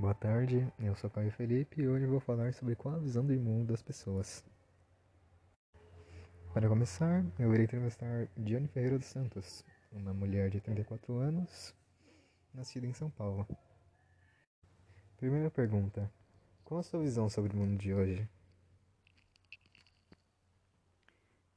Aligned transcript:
Boa 0.00 0.14
tarde, 0.14 0.66
eu 0.78 0.96
sou 0.96 1.10
Caio 1.10 1.30
Felipe 1.30 1.82
e 1.82 1.86
hoje 1.86 2.06
vou 2.06 2.20
falar 2.20 2.54
sobre 2.54 2.74
qual 2.74 2.94
a 2.94 2.98
visão 2.98 3.22
do 3.22 3.34
mundo 3.34 3.66
das 3.66 3.82
pessoas. 3.82 4.42
Para 6.54 6.70
começar, 6.70 7.22
eu 7.38 7.52
irei 7.52 7.66
entrevistar 7.66 8.26
Diane 8.34 8.66
Ferreira 8.66 8.98
dos 8.98 9.08
Santos, 9.08 9.62
uma 9.92 10.14
mulher 10.14 10.48
de 10.48 10.58
34 10.58 11.18
anos, 11.18 11.74
nascida 12.54 12.86
em 12.86 12.94
São 12.94 13.10
Paulo. 13.10 13.46
Primeira 15.18 15.50
pergunta: 15.50 16.10
Qual 16.64 16.80
a 16.80 16.82
sua 16.82 17.00
visão 17.00 17.28
sobre 17.28 17.52
o 17.52 17.56
mundo 17.58 17.76
de 17.76 17.92
hoje? 17.92 18.26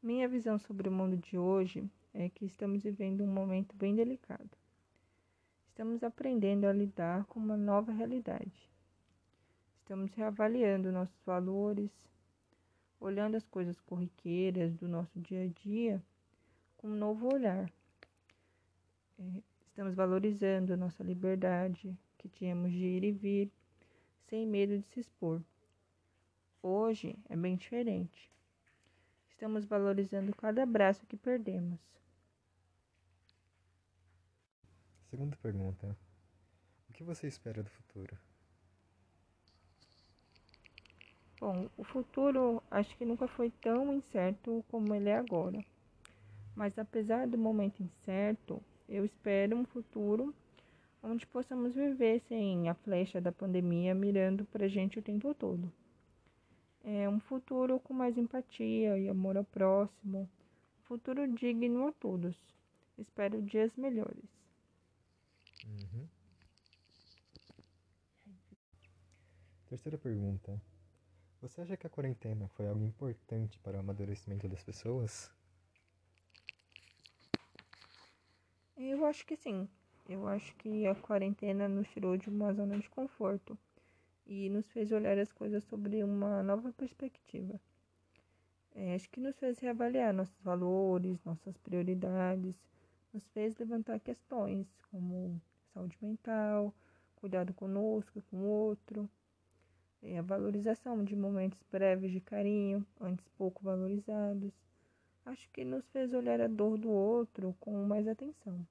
Minha 0.01 0.27
visão 0.27 0.59
sobre 0.59 0.89
o 0.89 0.91
mundo 0.91 1.15
de 1.15 1.37
hoje 1.37 1.89
é 2.13 2.27
que 2.27 2.43
estamos 2.43 2.83
vivendo 2.83 3.23
um 3.23 3.33
momento 3.33 3.73
bem 3.73 3.95
delicado. 3.95 4.62
Estamos 5.73 6.03
aprendendo 6.03 6.65
a 6.65 6.71
lidar 6.71 7.25
com 7.25 7.39
uma 7.39 7.57
nova 7.57 7.91
realidade. 7.91 8.69
Estamos 9.79 10.13
reavaliando 10.13 10.91
nossos 10.91 11.19
valores, 11.25 11.89
olhando 12.99 13.37
as 13.37 13.47
coisas 13.47 13.81
corriqueiras 13.81 14.75
do 14.75 14.87
nosso 14.87 15.19
dia 15.19 15.45
a 15.45 15.47
dia 15.47 15.99
com 16.77 16.89
um 16.89 16.95
novo 16.95 17.33
olhar. 17.33 17.67
É, 19.17 19.41
estamos 19.65 19.95
valorizando 19.95 20.73
a 20.73 20.77
nossa 20.77 21.03
liberdade, 21.03 21.97
que 22.19 22.29
tínhamos 22.29 22.71
de 22.71 22.85
ir 22.85 23.03
e 23.03 23.11
vir, 23.11 23.51
sem 24.29 24.45
medo 24.45 24.77
de 24.77 24.85
se 24.89 24.99
expor. 24.99 25.41
Hoje 26.61 27.17
é 27.27 27.35
bem 27.35 27.55
diferente. 27.55 28.29
Estamos 29.27 29.65
valorizando 29.65 30.35
cada 30.35 30.61
abraço 30.61 31.03
que 31.07 31.17
perdemos. 31.17 31.79
Segunda 35.13 35.37
pergunta: 35.43 35.95
O 36.89 36.93
que 36.93 37.03
você 37.03 37.27
espera 37.27 37.61
do 37.61 37.69
futuro? 37.69 38.17
Bom, 41.39 41.69
o 41.77 41.83
futuro 41.83 42.63
acho 42.71 42.97
que 42.97 43.05
nunca 43.05 43.27
foi 43.27 43.51
tão 43.61 43.93
incerto 43.93 44.65
como 44.69 44.95
ele 44.95 45.09
é 45.09 45.15
agora. 45.15 45.63
Mas 46.55 46.79
apesar 46.79 47.27
do 47.27 47.37
momento 47.37 47.83
incerto, 47.83 48.59
eu 48.89 49.05
espero 49.05 49.55
um 49.55 49.65
futuro 49.65 50.33
onde 51.03 51.27
possamos 51.27 51.75
viver 51.75 52.19
sem 52.21 52.67
a 52.67 52.73
flecha 52.73 53.21
da 53.21 53.31
pandemia 53.31 53.93
mirando 53.93 54.45
para 54.45 54.65
a 54.65 54.67
gente 54.67 54.97
o 54.97 55.03
tempo 55.03 55.31
todo. 55.35 55.71
É 56.83 57.07
um 57.07 57.19
futuro 57.19 57.79
com 57.79 57.93
mais 57.93 58.17
empatia 58.17 58.97
e 58.97 59.07
amor 59.07 59.37
ao 59.37 59.43
próximo, 59.43 60.27
um 60.79 60.83
futuro 60.85 61.27
digno 61.27 61.87
a 61.87 61.91
todos. 61.91 62.35
Espero 62.97 63.43
dias 63.43 63.75
melhores. 63.75 64.42
Uhum. 65.65 66.07
Terceira 69.67 69.97
pergunta. 69.97 70.61
Você 71.41 71.61
acha 71.61 71.75
que 71.75 71.87
a 71.87 71.89
quarentena 71.89 72.47
foi 72.49 72.67
algo 72.67 72.85
importante 72.85 73.59
para 73.59 73.77
o 73.77 73.79
amadurecimento 73.79 74.47
das 74.47 74.63
pessoas? 74.63 75.31
Eu 78.77 79.05
acho 79.05 79.25
que 79.25 79.35
sim. 79.35 79.67
Eu 80.07 80.27
acho 80.27 80.55
que 80.55 80.85
a 80.85 80.95
quarentena 80.95 81.67
nos 81.67 81.87
tirou 81.89 82.17
de 82.17 82.29
uma 82.29 82.53
zona 82.53 82.77
de 82.77 82.89
conforto 82.89 83.57
e 84.25 84.49
nos 84.49 84.69
fez 84.71 84.91
olhar 84.91 85.17
as 85.17 85.31
coisas 85.31 85.63
sobre 85.65 86.03
uma 86.03 86.43
nova 86.43 86.71
perspectiva. 86.73 87.59
É, 88.75 88.95
acho 88.95 89.09
que 89.09 89.19
nos 89.19 89.37
fez 89.37 89.59
reavaliar 89.59 90.13
nossos 90.13 90.39
valores, 90.41 91.23
nossas 91.23 91.57
prioridades, 91.57 92.55
nos 93.13 93.27
fez 93.29 93.55
levantar 93.57 93.99
questões 93.99 94.67
como 94.89 95.41
saúde 95.73 95.97
mental, 96.01 96.73
cuidado 97.15 97.53
conosco, 97.53 98.21
com 98.29 98.37
o 98.37 98.45
outro, 98.45 99.09
a 100.17 100.21
valorização 100.21 101.03
de 101.03 101.15
momentos 101.15 101.59
breves 101.71 102.11
de 102.11 102.19
carinho, 102.19 102.85
antes 102.99 103.27
pouco 103.37 103.63
valorizados. 103.63 104.51
Acho 105.25 105.49
que 105.51 105.63
nos 105.63 105.87
fez 105.89 106.13
olhar 106.13 106.41
a 106.41 106.47
dor 106.47 106.77
do 106.77 106.89
outro 106.89 107.55
com 107.59 107.85
mais 107.85 108.07
atenção. 108.07 108.67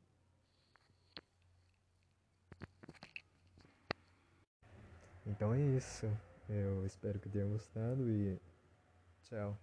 Então 5.26 5.54
é 5.54 5.60
isso. 5.60 6.06
Eu 6.48 6.84
espero 6.84 7.18
que 7.18 7.28
tenham 7.28 7.50
gostado 7.50 8.10
e 8.10 8.38
tchau. 9.22 9.56